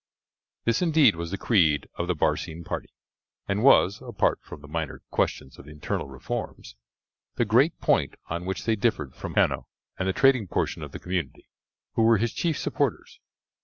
[0.65, 2.89] This, indeed, was the creed of the Barcine party,
[3.47, 6.75] and was, apart from the minor questions of internal reforms,
[7.35, 9.67] the great point on which they differed from Hanno
[9.99, 11.47] and the trading portion of the community,
[11.93, 13.19] who were his chief supporters.